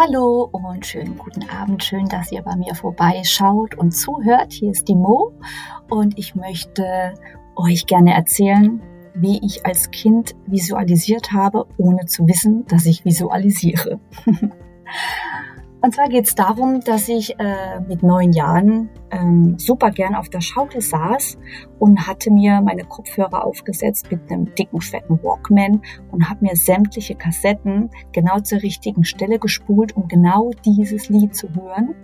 Hallo 0.00 0.48
und 0.52 0.86
schönen 0.86 1.18
guten 1.18 1.50
Abend. 1.50 1.82
Schön, 1.82 2.04
dass 2.08 2.30
ihr 2.30 2.42
bei 2.42 2.54
mir 2.54 2.76
vorbeischaut 2.76 3.74
und 3.74 3.90
zuhört. 3.90 4.52
Hier 4.52 4.70
ist 4.70 4.86
die 4.86 4.94
Mo 4.94 5.32
und 5.90 6.16
ich 6.16 6.36
möchte 6.36 7.14
euch 7.56 7.84
gerne 7.86 8.14
erzählen, 8.14 8.80
wie 9.14 9.44
ich 9.44 9.66
als 9.66 9.90
Kind 9.90 10.36
visualisiert 10.46 11.32
habe, 11.32 11.66
ohne 11.78 12.04
zu 12.06 12.28
wissen, 12.28 12.64
dass 12.66 12.86
ich 12.86 13.04
visualisiere. 13.04 13.98
Und 15.80 15.94
zwar 15.94 16.08
geht 16.08 16.26
es 16.26 16.34
darum, 16.34 16.80
dass 16.80 17.08
ich 17.08 17.38
äh, 17.38 17.80
mit 17.86 18.02
neun 18.02 18.32
Jahren 18.32 18.90
ähm, 19.12 19.56
super 19.58 19.92
gern 19.92 20.16
auf 20.16 20.28
der 20.28 20.40
Schaukel 20.40 20.80
saß 20.80 21.38
und 21.78 22.06
hatte 22.06 22.32
mir 22.32 22.60
meine 22.60 22.84
Kopfhörer 22.84 23.44
aufgesetzt 23.44 24.10
mit 24.10 24.20
einem 24.30 24.52
dicken, 24.56 24.80
fetten 24.80 25.22
Walkman 25.22 25.80
und 26.10 26.28
habe 26.28 26.44
mir 26.44 26.56
sämtliche 26.56 27.14
Kassetten 27.14 27.90
genau 28.12 28.40
zur 28.40 28.60
richtigen 28.62 29.04
Stelle 29.04 29.38
gespult, 29.38 29.96
um 29.96 30.08
genau 30.08 30.50
dieses 30.64 31.08
Lied 31.08 31.36
zu 31.36 31.48
hören. 31.54 31.94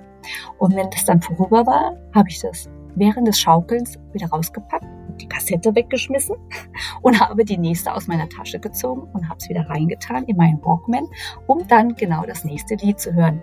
Und 0.58 0.76
wenn 0.76 0.88
das 0.90 1.04
dann 1.04 1.20
vorüber 1.20 1.66
war, 1.66 1.96
habe 2.14 2.28
ich 2.28 2.40
das 2.40 2.70
während 2.94 3.26
des 3.26 3.40
Schaukelns 3.40 3.98
wieder 4.12 4.28
rausgepackt 4.28 4.93
die 5.20 5.28
Kassette 5.28 5.74
weggeschmissen 5.74 6.36
und 7.02 7.20
habe 7.20 7.44
die 7.44 7.58
nächste 7.58 7.94
aus 7.94 8.06
meiner 8.06 8.28
Tasche 8.28 8.58
gezogen 8.58 9.02
und 9.12 9.28
habe 9.28 9.38
es 9.40 9.48
wieder 9.48 9.68
reingetan 9.68 10.24
in 10.24 10.36
meinen 10.36 10.62
Walkman, 10.64 11.08
um 11.46 11.66
dann 11.68 11.94
genau 11.94 12.24
das 12.26 12.44
nächste 12.44 12.74
Lied 12.76 13.00
zu 13.00 13.14
hören. 13.14 13.42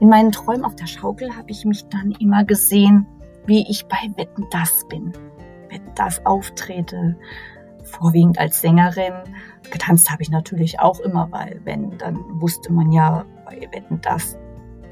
In 0.00 0.08
meinen 0.08 0.32
Träumen 0.32 0.64
auf 0.64 0.76
der 0.76 0.86
Schaukel 0.86 1.34
habe 1.36 1.50
ich 1.50 1.64
mich 1.64 1.86
dann 1.88 2.12
immer 2.20 2.44
gesehen, 2.44 3.06
wie 3.46 3.68
ich 3.68 3.86
bei 3.86 3.98
Wetten 4.16 4.46
das 4.50 4.86
bin. 4.88 5.12
Wetten 5.70 5.90
das 5.94 6.24
auftrete, 6.24 7.16
vorwiegend 7.84 8.38
als 8.38 8.60
Sängerin. 8.60 9.14
Getanzt 9.70 10.10
habe 10.10 10.22
ich 10.22 10.30
natürlich 10.30 10.80
auch 10.80 11.00
immer, 11.00 11.28
weil 11.30 11.60
wenn, 11.64 11.96
dann 11.98 12.18
wusste 12.40 12.72
man 12.72 12.92
ja 12.92 13.24
bei 13.44 13.68
Wetten 13.72 14.00
das 14.02 14.38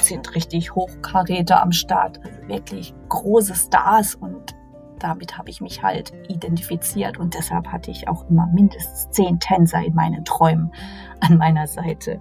sind 0.03 0.35
richtig 0.35 0.75
Hochkaräter 0.75 1.63
am 1.63 1.73
Start, 1.73 2.21
also 2.25 2.49
wirklich 2.49 2.95
große 3.09 3.55
Stars 3.55 4.15
und 4.15 4.55
damit 5.07 5.39
habe 5.39 5.51
ich 5.51 5.61
mich 5.61 5.85
halt 5.85 6.13
identifiziert 6.29 7.17
und 7.17 7.35
deshalb 7.35 7.69
hatte 7.69 7.93
ich 7.93 8.09
auch 8.09 8.29
immer 8.29 8.47
mindestens 8.49 9.09
zehn 9.11 9.39
Tänzer 9.39 9.85
in 9.85 9.95
meinen 9.95 10.25
Träumen 10.25 10.73
an 11.21 11.39
meiner 11.39 11.67
Seite. 11.67 12.21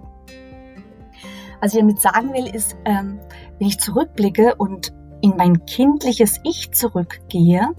Was 1.60 1.72
ich 1.72 1.80
damit 1.80 2.00
sagen 2.00 2.32
will, 2.32 2.46
ist, 2.46 2.76
ähm, 2.84 3.18
wenn 3.58 3.66
ich 3.66 3.80
zurückblicke 3.80 4.54
und 4.54 4.92
in 5.20 5.36
mein 5.36 5.64
kindliches 5.66 6.38
Ich 6.44 6.70
zurückgehe, 6.72 7.70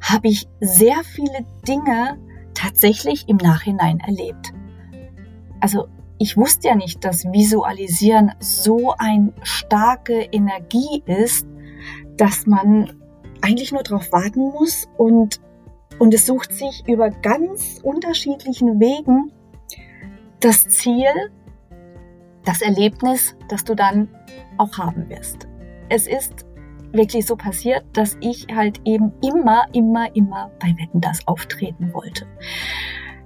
habe 0.00 0.28
ich 0.28 0.48
sehr 0.60 1.02
viele 1.02 1.44
Dinge 1.66 2.18
tatsächlich 2.54 3.28
im 3.28 3.38
Nachhinein 3.38 3.98
erlebt. 3.98 4.52
Also 5.60 5.88
ich 6.18 6.36
wusste 6.36 6.68
ja 6.68 6.74
nicht, 6.76 7.04
dass 7.04 7.24
Visualisieren 7.24 8.32
so 8.38 8.94
eine 8.96 9.32
starke 9.42 10.20
Energie 10.30 11.02
ist, 11.06 11.46
dass 12.16 12.46
man 12.46 12.99
eigentlich 13.42 13.72
nur 13.72 13.82
darauf 13.82 14.10
warten 14.12 14.40
muss 14.40 14.88
und, 14.96 15.40
und 15.98 16.14
es 16.14 16.26
sucht 16.26 16.52
sich 16.52 16.84
über 16.86 17.10
ganz 17.10 17.80
unterschiedlichen 17.82 18.80
Wegen 18.80 19.32
das 20.40 20.68
Ziel, 20.68 21.08
das 22.44 22.62
Erlebnis, 22.62 23.36
das 23.48 23.64
du 23.64 23.74
dann 23.74 24.08
auch 24.58 24.78
haben 24.78 25.08
wirst. 25.08 25.46
Es 25.88 26.06
ist 26.06 26.46
wirklich 26.92 27.26
so 27.26 27.36
passiert, 27.36 27.84
dass 27.92 28.16
ich 28.20 28.46
halt 28.54 28.80
eben 28.84 29.12
immer, 29.22 29.66
immer, 29.72 30.14
immer 30.14 30.50
bei 30.58 30.68
Wetten 30.78 31.00
das 31.00 31.26
auftreten 31.26 31.92
wollte. 31.92 32.26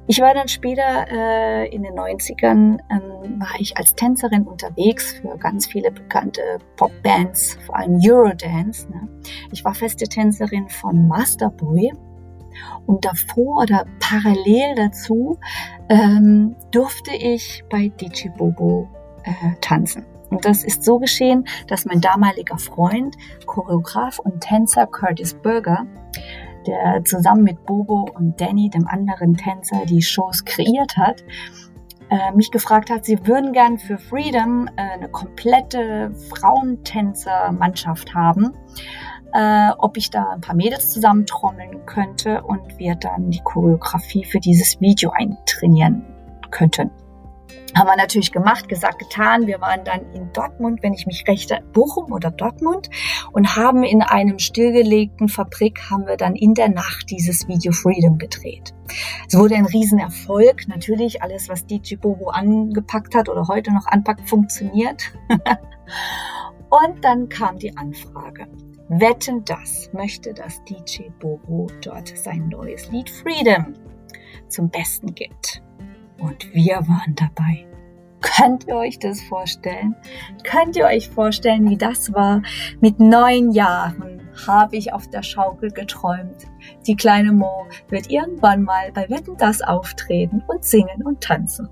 Ich 0.07 0.21
war 0.21 0.35
dann 0.35 0.49
später 0.49 1.07
äh, 1.11 1.69
in 1.75 1.83
den 1.83 1.95
90ern, 1.95 2.79
ähm, 2.91 3.41
war 3.41 3.59
ich 3.59 3.77
als 3.79 3.95
Tänzerin 3.95 4.47
unterwegs 4.47 5.15
für 5.15 5.39
ganz 5.39 5.67
viele 5.67 5.91
bekannte 5.91 6.43
Popbands, 6.77 7.57
vor 7.65 7.77
allem 7.77 7.99
Eurodance. 8.05 8.87
Ne? 8.91 9.09
Ich 9.51 9.65
war 9.65 9.75
feste 9.75 10.07
Tänzerin 10.07 10.69
von 10.69 11.09
Masterboy 11.09 11.91
und 12.85 13.05
davor 13.05 13.63
oder 13.63 13.87
parallel 13.99 14.75
dazu 14.77 15.39
ähm, 15.89 16.55
durfte 16.71 17.13
ich 17.15 17.65
bei 17.71 17.89
DJ 17.89 18.29
Bobo 18.37 18.89
äh, 19.25 19.33
tanzen. 19.63 20.05
Und 20.29 20.45
das 20.45 20.65
ist 20.65 20.83
so 20.83 20.99
geschehen, 20.99 21.47
dass 21.69 21.85
mein 21.85 22.01
damaliger 22.01 22.59
Freund, 22.59 23.17
Choreograf 23.47 24.19
und 24.19 24.41
Tänzer 24.41 24.87
Curtis 24.87 25.33
Berger, 25.35 25.87
der 26.67 27.05
zusammen 27.05 27.45
mit 27.45 27.65
Bobo 27.67 28.09
und 28.15 28.41
Danny, 28.41 28.71
dem 28.71 28.87
anderen 28.87 29.37
Tänzer, 29.37 29.85
die 29.87 30.03
Shows 30.03 30.45
kreiert 30.45 30.97
hat, 30.97 31.25
äh, 32.11 32.33
mich 32.33 32.51
gefragt 32.51 32.91
hat, 32.91 33.05
sie 33.05 33.27
würden 33.27 33.53
gern 33.53 33.79
für 33.79 33.99
Freedom 33.99 34.69
äh, 34.77 34.81
eine 34.81 35.09
komplette 35.09 36.13
Frauentänzer-Mannschaft 36.31 38.15
haben, 38.15 38.53
äh, 39.33 39.71
ob 39.79 39.97
ich 39.97 40.11
da 40.11 40.31
ein 40.31 40.41
paar 40.41 40.55
Mädels 40.55 40.93
zusammentrommeln 40.93 41.87
könnte 41.87 42.43
und 42.43 42.79
wir 42.79 42.95
dann 42.95 43.31
die 43.31 43.41
Choreografie 43.43 44.25
für 44.25 44.41
dieses 44.41 44.81
Video 44.81 45.11
eintrainieren 45.11 46.05
könnten. 46.51 46.91
Haben 47.77 47.89
wir 47.89 47.97
natürlich 47.97 48.31
gemacht, 48.31 48.69
gesagt, 48.69 49.01
getan. 49.01 49.49
Wir 49.49 49.61
waren 49.61 49.85
dann 49.85 50.13
in 50.13 50.33
Dortmund, 50.33 50.83
wenn 50.83 50.95
ich 50.95 51.07
mich 51.07 51.25
rechte, 51.27 51.61
Bochum 51.73 52.13
oder 52.13 52.31
Dortmund 52.31 52.89
und 53.33 53.57
haben 53.57 53.83
in 53.83 54.01
einem 54.01 54.39
stillgelegten 54.39 55.29
Fabrik, 55.29 55.91
haben 55.91 56.07
wir 56.07 56.17
dann 56.17 56.37
in 56.37 56.55
der 56.55 56.69
Nacht 56.69 57.11
dieses 57.11 57.49
Video 57.49 57.73
Freedom 57.73 58.17
gedreht. 58.19 58.73
Es 59.27 59.37
wurde 59.37 59.57
ein 59.57 59.67
Riesenerfolg. 59.67 60.69
Natürlich, 60.69 61.23
alles, 61.23 61.49
was 61.49 61.67
DJ 61.67 61.97
Bobo 61.97 62.29
angepackt 62.29 63.15
hat 63.17 63.29
oder 63.29 63.49
heute 63.49 63.73
noch 63.73 63.87
anpackt, 63.87 64.29
funktioniert. 64.29 65.13
und 66.71 67.05
dann 67.05 67.29
kam 67.29 67.59
die 67.59 67.77
Anfrage. 67.77 68.47
Wetten 68.89 69.45
das 69.45 69.91
möchte, 69.93 70.33
dass 70.33 70.63
DJ 70.65 71.09
Bobo 71.19 71.67
dort 71.83 72.17
sein 72.17 72.49
neues 72.49 72.91
Lied 72.93 73.11
Freedom 73.11 73.73
zum 74.49 74.71
Besten 74.71 75.15
gibt. 75.15 75.64
Und 76.19 76.53
wir 76.53 76.77
waren 76.77 77.15
dabei. 77.15 77.67
Könnt 78.21 78.67
ihr 78.67 78.77
euch 78.77 78.99
das 78.99 79.21
vorstellen? 79.23 79.95
Könnt 80.45 80.77
ihr 80.77 80.87
euch 80.87 81.11
vorstellen, 81.11 81.69
wie 81.69 81.77
das 81.77 82.13
war? 82.15 82.43
Mit 82.81 82.99
neun 82.99 83.53
Jahren 83.53 84.23
habe 84.47 84.77
ich 84.77 84.93
auf 84.93 85.09
der 85.09 85.23
Schaukel 85.23 85.71
geträumt. 85.71 86.47
Die 86.87 86.97
kleine 86.97 87.33
Mo 87.33 87.67
wird 87.89 88.11
irgendwann 88.11 88.63
mal 88.63 88.91
bei 88.93 89.09
Wetten 89.11 89.37
das 89.37 89.61
auftreten 89.63 90.43
und 90.47 90.65
singen 90.65 91.03
und 91.05 91.21
tanzen. 91.21 91.69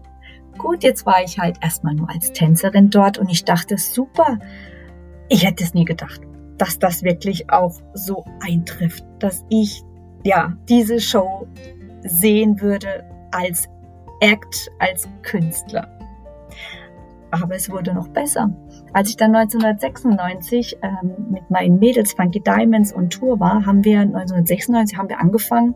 Gut, 0.59 0.83
jetzt 0.83 1.07
war 1.07 1.23
ich 1.25 1.39
halt 1.39 1.57
erstmal 1.63 1.95
nur 1.95 2.11
als 2.11 2.33
Tänzerin 2.33 2.91
dort 2.91 3.19
und 3.19 3.31
ich 3.31 3.45
dachte, 3.45 3.79
super. 3.79 4.39
Ich 5.29 5.47
hätte 5.47 5.65
es 5.65 5.73
nie 5.73 5.87
gedacht, 5.87 6.21
dass 6.59 6.79
das 6.79 7.03
wirklich 7.03 7.51
auch 7.51 7.75
so 7.95 8.25
eintrifft, 8.47 9.05
dass 9.19 9.45
ich 9.49 9.83
ja 10.23 10.55
diese 10.69 11.01
Show 11.01 11.49
sehen 12.05 12.61
würde 12.61 13.09
als 13.33 13.69
Act 14.23 14.71
als 14.79 15.09
Künstler. 15.23 15.89
Aber 17.31 17.55
es 17.55 17.71
wurde 17.71 17.93
noch 17.93 18.09
besser. 18.09 18.51
Als 18.93 19.09
ich 19.09 19.17
dann 19.17 19.35
1996 19.35 20.79
ähm, 20.83 21.31
mit 21.31 21.51
meinen 21.51 21.79
Mädels 21.79 22.13
Funky 22.13 22.41
Diamonds 22.41 22.95
on 22.95 23.11
Tour 23.11 23.41
war, 23.41 23.67
haben 23.67 23.85
wir 23.85 24.01
1996 24.01 24.97
haben 24.97 25.09
wir 25.09 25.19
angefangen 25.19 25.75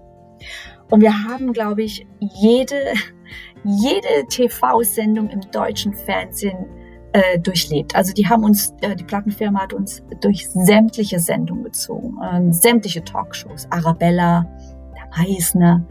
und 0.91 1.01
wir 1.01 1.13
haben, 1.25 1.53
glaube 1.53 1.83
ich, 1.83 2.07
jede 2.21 2.77
jede 3.65 4.27
TV-Sendung 4.29 5.29
im 5.31 5.41
deutschen 5.51 5.93
Fernsehen 5.93 6.67
äh, 7.13 7.39
durchlebt. 7.39 7.97
Also 7.97 8.13
die 8.13 8.29
haben 8.29 8.45
uns, 8.45 8.75
äh, 8.81 8.95
die 8.95 9.05
Plattenfirma 9.05 9.63
hat 9.63 9.73
uns 9.73 10.03
durch 10.21 10.49
sämtliche 10.49 11.19
Sendungen 11.19 11.65
gezogen, 11.65 12.17
äh, 12.23 12.53
sämtliche 12.53 13.03
Talkshows, 13.03 13.67
Arabella, 13.71 14.47
der 14.95 15.09
Meisner, 15.17 15.85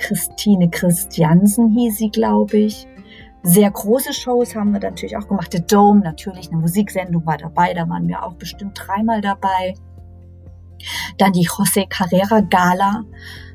Christine 0.00 0.70
Christiansen 0.70 1.68
hieß 1.70 1.98
sie, 1.98 2.10
glaube 2.10 2.56
ich. 2.58 2.86
Sehr 3.42 3.70
große 3.70 4.12
Shows 4.12 4.54
haben 4.54 4.72
wir 4.72 4.80
natürlich 4.80 5.16
auch 5.16 5.28
gemacht. 5.28 5.52
The 5.52 5.64
Dome, 5.64 6.00
natürlich, 6.00 6.50
eine 6.50 6.60
Musiksendung 6.60 7.24
war 7.24 7.38
dabei, 7.38 7.72
da 7.72 7.88
waren 7.88 8.08
wir 8.08 8.22
auch 8.22 8.34
bestimmt 8.34 8.78
dreimal 8.78 9.20
dabei. 9.20 9.74
Dann 11.18 11.32
die 11.32 11.46
José 11.46 11.86
Carrera 11.88 12.40
Gala. 12.40 13.04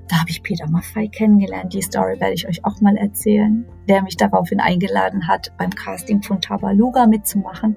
Da 0.08 0.20
habe 0.20 0.30
ich 0.30 0.44
Peter 0.44 0.70
Maffei 0.70 1.08
kennengelernt. 1.08 1.74
Die 1.74 1.82
Story 1.82 2.20
werde 2.20 2.34
ich 2.34 2.48
euch 2.48 2.64
auch 2.64 2.80
mal 2.80 2.96
erzählen, 2.96 3.66
der 3.90 4.04
mich 4.04 4.18
daraufhin 4.18 4.60
eingeladen 4.60 5.28
hat, 5.28 5.52
beim 5.58 5.72
Casting 5.72 6.22
von 6.22 6.42
Tabaluga 6.42 7.08
mitzumachen. 7.08 7.76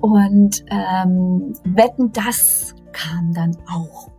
Und 0.00 0.64
ähm, 0.70 1.54
Wetten, 1.64 2.12
das 2.12 2.74
kam 2.92 3.32
dann 3.32 3.56
auch. 3.72 4.13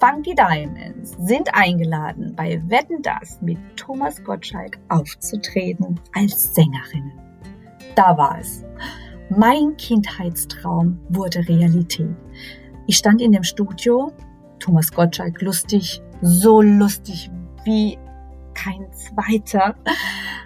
Funky 0.00 0.34
Diamonds 0.34 1.16
sind 1.20 1.48
eingeladen, 1.54 2.34
bei 2.36 2.60
Wetten 2.68 3.00
das 3.02 3.40
mit 3.40 3.58
Thomas 3.76 4.22
Gottschalk 4.22 4.78
aufzutreten 4.88 5.98
als 6.14 6.54
Sängerinnen. 6.54 7.12
Da 7.94 8.16
war 8.16 8.38
es. 8.38 8.62
Mein 9.30 9.76
Kindheitstraum 9.76 11.00
wurde 11.08 11.46
Realität. 11.48 12.14
Ich 12.86 12.98
stand 12.98 13.22
in 13.22 13.32
dem 13.32 13.42
Studio, 13.42 14.12
Thomas 14.58 14.92
Gottschalk 14.92 15.40
lustig, 15.40 16.02
so 16.20 16.60
lustig 16.60 17.30
wie 17.64 17.98
kein 18.54 18.86
zweiter, 18.92 19.74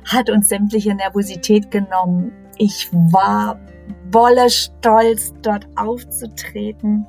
hat 0.05 0.31
uns 0.31 0.49
sämtliche 0.49 0.95
Nervosität 0.95 1.71
genommen. 1.71 2.33
ich 2.59 2.89
war 2.93 3.59
voller 4.13 4.49
Stolz, 4.49 5.33
dort 5.43 5.67
aufzutreten. 5.77 7.07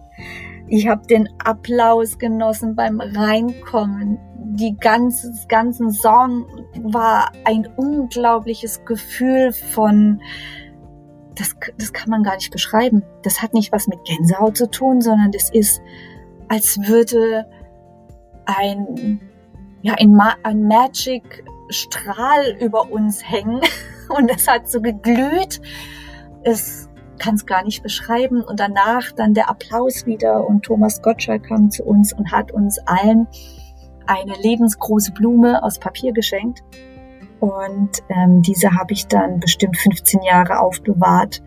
Ich 0.74 0.88
habe 0.88 1.06
den 1.06 1.28
Applaus 1.44 2.18
genossen 2.18 2.78
beim 2.78 3.02
Reinkommen. 3.02 4.18
Die 4.56 4.78
ganze, 4.78 5.34
ganzen 5.50 5.92
Song 5.92 6.46
war 6.82 7.30
ein 7.44 7.68
unglaubliches 7.76 8.86
Gefühl 8.86 9.52
von, 9.52 10.22
das, 11.36 11.58
das 11.78 11.92
kann 11.92 12.10
man 12.10 12.24
gar 12.24 12.36
nicht 12.36 12.54
beschreiben. 12.54 13.04
Das 13.24 13.42
hat 13.42 13.54
nicht 13.54 13.74
was 13.74 13.90
mit 13.90 14.00
Gänsehaut 14.06 14.56
zu 14.56 14.72
tun, 14.72 15.02
sondern 15.02 15.34
das 15.34 15.50
ist, 15.50 15.82
als 16.48 16.78
würde 16.88 17.46
ein, 18.46 19.20
ja, 19.82 19.96
ein, 20.00 20.14
Ma 20.14 20.36
ein 20.44 20.64
Magic-Strahl 20.64 22.56
über 22.62 22.90
uns 22.90 23.30
hängen 23.30 23.60
und 24.10 24.32
es 24.34 24.48
hat 24.48 24.70
so 24.70 24.80
geglüht. 24.80 25.60
Es 26.44 26.90
kann 27.22 27.36
es 27.36 27.46
gar 27.46 27.64
nicht 27.64 27.84
beschreiben. 27.84 28.42
Und 28.42 28.60
danach 28.60 29.12
dann 29.16 29.34
der 29.34 29.50
Applaus 29.50 30.06
wieder 30.06 30.46
und 30.46 30.64
Thomas 30.64 31.02
Gottschalk 31.02 31.44
kam 31.44 31.70
zu 31.70 31.84
uns 31.84 32.12
und 32.12 32.32
hat 32.32 32.52
uns 32.52 32.80
allen 32.86 33.28
eine 34.08 34.34
lebensgroße 34.42 35.14
Blume 35.14 35.64
aus 35.64 35.80
Papier 35.80 36.12
geschenkt. 36.12 36.64
Und 37.40 38.04
ähm, 38.10 38.42
diese 38.42 38.72
habe 38.72 38.94
ich 38.94 39.08
dann 39.08 39.40
bestimmt 39.40 39.78
15 39.78 40.22
Jahre 40.24 40.60
aufbewahrt, 40.60 41.42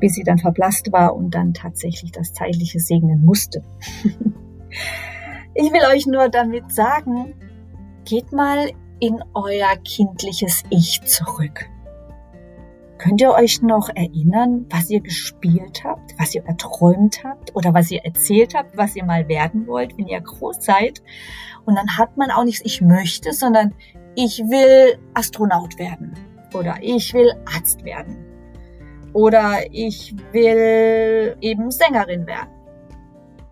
bis 0.00 0.14
sie 0.14 0.22
dann 0.22 0.38
verblasst 0.38 0.92
war 0.92 1.16
und 1.16 1.34
dann 1.34 1.54
tatsächlich 1.54 2.12
das 2.12 2.32
Zeitliche 2.32 2.80
segnen 2.80 3.24
musste. 3.24 3.62
ich 5.54 5.72
will 5.72 5.82
euch 5.94 6.06
nur 6.06 6.28
damit 6.28 6.72
sagen, 6.72 7.34
geht 8.04 8.32
mal 8.32 8.70
in 9.00 9.22
euer 9.34 9.76
kindliches 9.84 10.62
Ich 10.70 11.02
zurück. 11.02 11.68
Könnt 12.98 13.20
ihr 13.20 13.32
euch 13.32 13.60
noch 13.60 13.88
erinnern, 13.88 14.66
was 14.70 14.88
ihr 14.88 15.00
gespielt 15.00 15.82
habt, 15.84 16.14
was 16.18 16.34
ihr 16.34 16.44
erträumt 16.44 17.24
habt 17.24 17.54
oder 17.56 17.74
was 17.74 17.90
ihr 17.90 18.04
erzählt 18.04 18.54
habt, 18.54 18.76
was 18.76 18.94
ihr 18.94 19.04
mal 19.04 19.28
werden 19.28 19.66
wollt, 19.66 19.98
wenn 19.98 20.06
ihr 20.06 20.20
groß 20.20 20.64
seid? 20.64 21.02
Und 21.64 21.76
dann 21.76 21.98
hat 21.98 22.16
man 22.16 22.30
auch 22.30 22.44
nichts, 22.44 22.62
ich 22.64 22.80
möchte, 22.80 23.32
sondern 23.32 23.74
ich 24.14 24.38
will 24.38 24.98
Astronaut 25.14 25.78
werden 25.78 26.14
oder 26.54 26.76
ich 26.80 27.12
will 27.14 27.32
Arzt 27.52 27.84
werden 27.84 28.24
oder 29.12 29.60
ich 29.72 30.14
will 30.32 31.36
eben 31.40 31.70
Sängerin 31.70 32.26
werden. 32.26 32.50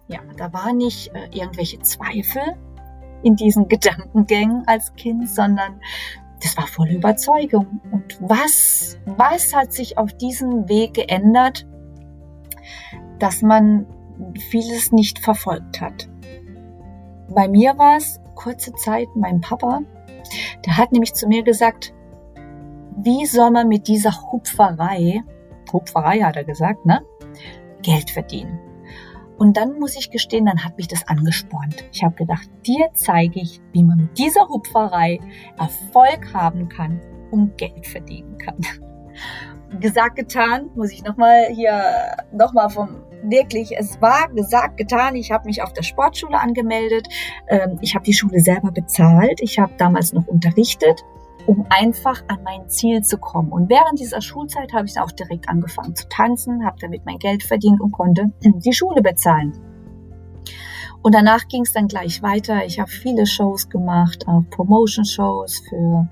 Ja, 0.08 0.20
da 0.36 0.52
war 0.52 0.72
nicht 0.72 1.08
äh, 1.14 1.28
irgendwelche 1.32 1.80
Zweifel 1.80 2.42
in 3.22 3.34
diesen 3.34 3.68
Gedankengängen 3.68 4.62
als 4.66 4.94
Kind, 4.94 5.28
sondern 5.28 5.80
das 6.42 6.56
war 6.56 6.66
volle 6.66 6.94
Überzeugung. 6.94 7.80
Und 7.90 8.18
was, 8.20 8.98
was 9.06 9.54
hat 9.54 9.72
sich 9.72 9.98
auf 9.98 10.12
diesem 10.14 10.68
Weg 10.68 10.94
geändert, 10.94 11.66
dass 13.18 13.42
man 13.42 13.86
vieles 14.50 14.92
nicht 14.92 15.18
verfolgt 15.20 15.80
hat? 15.80 16.08
Bei 17.28 17.48
mir 17.48 17.78
war 17.78 17.96
es 17.96 18.20
kurze 18.34 18.72
Zeit 18.74 19.08
mein 19.14 19.40
Papa, 19.40 19.80
der 20.66 20.76
hat 20.76 20.92
nämlich 20.92 21.14
zu 21.14 21.28
mir 21.28 21.42
gesagt, 21.42 21.94
wie 22.96 23.26
soll 23.26 23.50
man 23.50 23.68
mit 23.68 23.88
dieser 23.88 24.12
Hupferei, 24.12 25.22
Hupferei 25.72 26.20
hat 26.20 26.36
er 26.36 26.44
gesagt, 26.44 26.84
ne, 26.84 27.02
Geld 27.82 28.10
verdienen? 28.10 28.58
Und 29.42 29.56
dann 29.56 29.80
muss 29.80 29.96
ich 29.96 30.12
gestehen, 30.12 30.46
dann 30.46 30.64
hat 30.64 30.76
mich 30.76 30.86
das 30.86 31.08
angespornt. 31.08 31.84
Ich 31.92 32.04
habe 32.04 32.14
gedacht, 32.14 32.48
dir 32.64 32.90
zeige 32.94 33.40
ich, 33.40 33.60
wie 33.72 33.82
man 33.82 33.98
mit 33.98 34.16
dieser 34.16 34.48
Hupferei 34.48 35.18
Erfolg 35.58 36.32
haben 36.32 36.68
kann 36.68 37.00
und 37.32 37.58
Geld 37.58 37.84
verdienen 37.88 38.38
kann. 38.38 38.58
Gesagt, 39.80 40.14
getan, 40.14 40.70
muss 40.76 40.92
ich 40.92 41.02
nochmal 41.02 41.46
hier, 41.50 41.82
nochmal 42.32 42.70
vom, 42.70 43.02
wirklich, 43.24 43.76
es 43.76 44.00
war 44.00 44.28
gesagt, 44.28 44.76
getan. 44.76 45.16
Ich 45.16 45.32
habe 45.32 45.46
mich 45.46 45.60
auf 45.60 45.72
der 45.72 45.82
Sportschule 45.82 46.38
angemeldet. 46.38 47.08
Ähm, 47.48 47.78
ich 47.80 47.96
habe 47.96 48.04
die 48.04 48.12
Schule 48.12 48.38
selber 48.38 48.70
bezahlt. 48.70 49.40
Ich 49.42 49.58
habe 49.58 49.72
damals 49.76 50.12
noch 50.12 50.28
unterrichtet 50.28 51.02
um 51.46 51.66
einfach 51.70 52.22
an 52.28 52.42
mein 52.44 52.68
Ziel 52.68 53.02
zu 53.02 53.18
kommen. 53.18 53.50
Und 53.52 53.68
während 53.68 53.98
dieser 53.98 54.20
Schulzeit 54.20 54.72
habe 54.72 54.86
ich 54.86 54.98
auch 54.98 55.12
direkt 55.12 55.48
angefangen 55.48 55.94
zu 55.94 56.08
tanzen, 56.08 56.64
habe 56.64 56.76
damit 56.80 57.04
mein 57.04 57.18
Geld 57.18 57.42
verdient 57.42 57.80
und 57.80 57.92
konnte 57.92 58.32
die 58.42 58.72
Schule 58.72 59.02
bezahlen. 59.02 59.52
Und 61.02 61.16
danach 61.16 61.48
ging 61.48 61.62
es 61.62 61.72
dann 61.72 61.88
gleich 61.88 62.22
weiter. 62.22 62.64
Ich 62.64 62.78
habe 62.78 62.88
viele 62.88 63.26
Shows 63.26 63.68
gemacht, 63.68 64.28
auch 64.28 64.44
Promotion-Shows 64.50 65.62
für, 65.68 66.08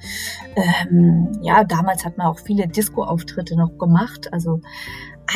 ähm, 0.57 1.31
ja, 1.43 1.63
damals 1.63 2.05
hat 2.05 2.19
man 2.19 2.27
auch 2.27 2.41
viele 2.41 2.67
Disco-Auftritte 2.67 3.57
noch 3.57 3.79
gemacht. 3.79 4.33
Also 4.33 4.61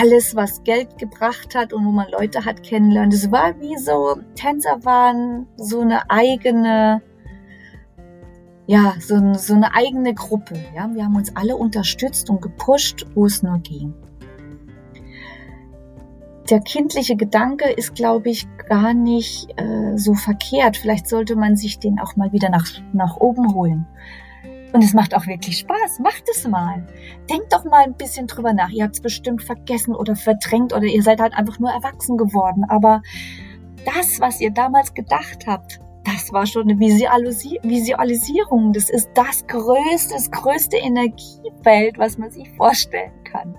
alles, 0.00 0.34
was 0.34 0.64
Geld 0.64 0.98
gebracht 0.98 1.54
hat 1.54 1.72
und 1.72 1.86
wo 1.86 1.90
man 1.90 2.10
Leute 2.10 2.44
hat 2.44 2.64
kennenlernen. 2.64 3.12
Es 3.12 3.30
war 3.30 3.60
wie 3.60 3.76
so, 3.78 4.16
Tänzer 4.34 4.84
waren 4.84 5.46
so 5.56 5.80
eine 5.80 6.10
eigene 6.10 7.00
ja, 8.66 8.94
so, 8.98 9.34
so 9.34 9.54
eine 9.54 9.74
eigene 9.74 10.14
Gruppe. 10.14 10.54
Ja? 10.74 10.88
Wir 10.92 11.04
haben 11.04 11.16
uns 11.16 11.34
alle 11.36 11.56
unterstützt 11.56 12.30
und 12.30 12.40
gepusht, 12.40 13.06
wo 13.14 13.26
es 13.26 13.42
nur 13.42 13.58
ging. 13.58 13.94
Der 16.50 16.60
kindliche 16.60 17.16
Gedanke 17.16 17.70
ist, 17.70 17.94
glaube 17.94 18.28
ich, 18.28 18.46
gar 18.68 18.92
nicht 18.92 19.48
äh, 19.58 19.96
so 19.96 20.14
verkehrt. 20.14 20.76
Vielleicht 20.76 21.08
sollte 21.08 21.36
man 21.36 21.56
sich 21.56 21.78
den 21.78 21.98
auch 21.98 22.16
mal 22.16 22.32
wieder 22.32 22.50
nach, 22.50 22.66
nach 22.92 23.16
oben 23.16 23.54
holen. 23.54 23.86
Und 24.72 24.82
es 24.82 24.92
macht 24.92 25.14
auch 25.14 25.26
wirklich 25.26 25.58
Spaß. 25.58 26.00
Macht 26.00 26.24
es 26.28 26.46
mal. 26.48 26.86
Denkt 27.30 27.52
doch 27.52 27.64
mal 27.64 27.84
ein 27.84 27.94
bisschen 27.94 28.26
drüber 28.26 28.52
nach. 28.52 28.70
Ihr 28.70 28.84
habt 28.84 28.96
es 28.96 29.00
bestimmt 29.00 29.42
vergessen 29.42 29.94
oder 29.94 30.16
verdrängt 30.16 30.72
oder 30.74 30.84
ihr 30.84 31.02
seid 31.02 31.20
halt 31.20 31.32
einfach 31.32 31.58
nur 31.60 31.70
erwachsen 31.70 32.16
geworden. 32.16 32.64
Aber 32.68 33.00
das, 33.84 34.20
was 34.20 34.40
ihr 34.40 34.50
damals 34.50 34.92
gedacht 34.92 35.46
habt, 35.46 35.80
das 36.04 36.32
war 36.32 36.46
schon 36.46 36.68
eine 36.68 36.78
Visualisierung. 36.78 38.72
Das 38.72 38.90
ist 38.90 39.10
das 39.14 39.46
größte, 39.46 40.14
das 40.14 40.30
größte 40.30 40.76
Energiefeld, 40.76 41.98
was 41.98 42.18
man 42.18 42.30
sich 42.30 42.50
vorstellen 42.56 43.12
kann. 43.24 43.56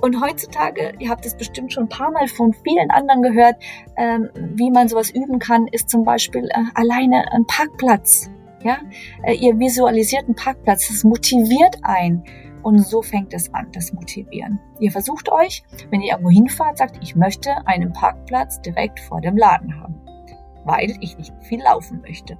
Und 0.00 0.20
heutzutage, 0.20 0.94
ihr 0.98 1.10
habt 1.10 1.24
es 1.26 1.36
bestimmt 1.36 1.72
schon 1.72 1.84
ein 1.84 1.88
paar 1.88 2.10
Mal 2.10 2.26
von 2.26 2.52
vielen 2.52 2.90
anderen 2.90 3.22
gehört, 3.22 3.54
ähm, 3.96 4.30
wie 4.34 4.70
man 4.70 4.88
sowas 4.88 5.10
üben 5.10 5.38
kann, 5.38 5.68
ist 5.68 5.90
zum 5.90 6.04
Beispiel 6.04 6.48
äh, 6.48 6.64
alleine 6.74 7.30
ein 7.32 7.46
Parkplatz. 7.46 8.28
Ja, 8.64 8.78
äh, 9.22 9.34
ihr 9.34 9.58
visualisiert 9.58 10.24
einen 10.24 10.34
Parkplatz, 10.34 10.88
das 10.88 11.04
motiviert 11.04 11.76
ein. 11.82 12.24
Und 12.64 12.78
so 12.80 13.02
fängt 13.02 13.34
es 13.34 13.52
an, 13.54 13.68
das 13.72 13.92
Motivieren. 13.92 14.60
Ihr 14.78 14.92
versucht 14.92 15.30
euch, 15.30 15.64
wenn 15.90 16.00
ihr 16.00 16.12
irgendwo 16.12 16.30
hinfahrt, 16.30 16.78
sagt, 16.78 16.98
ich 17.02 17.16
möchte 17.16 17.50
einen 17.66 17.92
Parkplatz 17.92 18.60
direkt 18.60 19.00
vor 19.00 19.20
dem 19.20 19.36
Laden 19.36 19.80
haben 19.80 20.00
weil 20.64 20.94
ich 21.00 21.16
nicht 21.18 21.32
viel 21.42 21.62
laufen 21.62 22.00
möchte. 22.00 22.38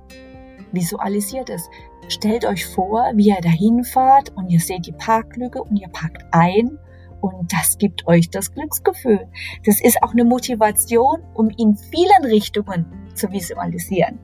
Visualisiert 0.72 1.50
es. 1.50 1.68
Stellt 2.08 2.44
euch 2.44 2.66
vor, 2.66 3.12
wie 3.14 3.28
ihr 3.28 3.40
dahin 3.40 3.84
fahrt 3.84 4.30
und 4.36 4.50
ihr 4.50 4.60
seht 4.60 4.86
die 4.86 4.92
Parklücke 4.92 5.62
und 5.62 5.76
ihr 5.76 5.88
parkt 5.88 6.24
ein 6.32 6.78
und 7.20 7.52
das 7.52 7.78
gibt 7.78 8.06
euch 8.08 8.30
das 8.30 8.52
Glücksgefühl. 8.52 9.28
Das 9.64 9.80
ist 9.80 10.02
auch 10.02 10.12
eine 10.12 10.24
Motivation, 10.24 11.22
um 11.34 11.50
in 11.50 11.76
vielen 11.76 12.24
Richtungen 12.24 12.86
zu 13.14 13.30
visualisieren. 13.30 14.18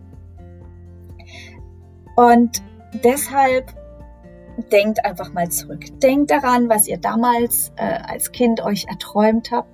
Und 2.17 2.63
deshalb 3.05 3.73
denkt 4.73 5.05
einfach 5.05 5.33
mal 5.33 5.49
zurück. 5.49 5.85
Denkt 6.01 6.33
daran, 6.33 6.69
was 6.69 6.89
ihr 6.89 6.99
damals 6.99 7.73
äh, 7.77 7.85
als 7.85 8.33
Kind 8.33 8.61
euch 8.61 8.87
erträumt 8.89 9.53
habt. 9.53 9.71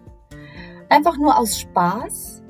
Einfach 0.90 1.16
nur 1.16 1.38
aus 1.38 1.58
Spaß 1.58 2.42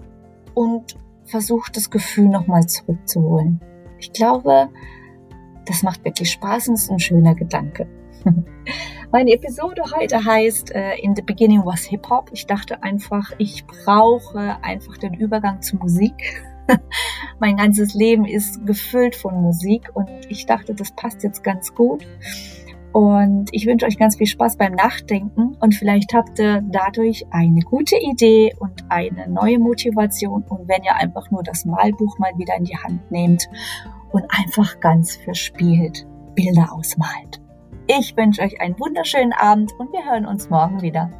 und 0.54 0.97
versucht, 1.25 1.76
das 1.76 1.90
Gefühl 1.90 2.28
nochmal 2.28 2.66
zurückzuholen. 2.66 3.61
Ich 3.99 4.12
glaube, 4.12 4.69
das 5.66 5.83
macht 5.83 6.04
wirklich 6.04 6.31
Spaß 6.31 6.69
und 6.69 6.75
ist 6.75 6.90
ein 6.90 6.99
schöner 6.99 7.35
Gedanke. 7.35 7.87
Meine 9.12 9.33
Episode 9.33 9.83
heute 9.95 10.25
heißt 10.25 10.75
uh, 10.75 11.02
In 11.02 11.14
the 11.14 11.23
Beginning 11.23 11.64
was 11.64 11.85
Hip 11.85 12.09
Hop. 12.11 12.31
Ich 12.33 12.47
dachte 12.47 12.83
einfach, 12.83 13.33
ich 13.38 13.66
brauche 13.66 14.57
einfach 14.62 14.97
den 14.97 15.14
Übergang 15.14 15.62
zu 15.62 15.76
Musik. 15.76 16.14
mein 17.38 17.57
ganzes 17.57 17.95
Leben 17.95 18.25
ist 18.25 18.64
gefüllt 18.66 19.14
von 19.14 19.35
Musik 19.40 19.90
und 19.95 20.09
ich 20.28 20.47
dachte, 20.47 20.75
das 20.75 20.93
passt 20.93 21.23
jetzt 21.23 21.45
ganz 21.45 21.75
gut. 21.75 22.07
Und 22.95 23.49
ich 23.51 23.67
wünsche 23.67 23.87
euch 23.87 23.99
ganz 23.99 24.17
viel 24.19 24.29
Spaß 24.29 24.57
beim 24.57 24.73
Nachdenken 24.75 25.57
und 25.59 25.75
vielleicht 25.75 26.15
habt 26.15 26.39
ihr 26.39 26.63
dadurch 26.65 27.27
eine 27.33 27.61
gute 27.63 27.97
Idee 27.97 28.55
und 28.61 28.85
eine 28.89 29.29
neue 29.29 29.59
Motivation. 29.59 30.45
Und 30.49 30.69
wenn 30.69 30.85
ihr 30.85 30.95
einfach 30.95 31.29
nur 31.33 31.43
das 31.43 31.65
Malbuch 31.65 32.21
mal 32.21 32.31
wieder 32.39 32.57
in 32.57 32.63
die 32.63 32.79
Hand 32.79 33.11
nehmt 33.11 33.49
und 34.13 34.25
einfach 34.29 34.79
ganz 34.79 35.17
verspielt 35.17 36.07
Bilder 36.37 36.73
ausmalt. 36.73 37.41
Ich 37.89 38.17
wünsche 38.17 38.43
euch 38.43 38.61
einen 38.61 38.79
wunderschönen 38.79 39.33
Abend 39.33 39.73
und 39.77 39.93
wir 39.93 40.05
hören 40.05 40.25
uns 40.25 40.49
morgen 40.49 40.81
wieder. 40.81 41.11